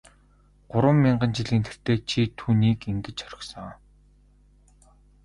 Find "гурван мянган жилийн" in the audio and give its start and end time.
0.71-1.63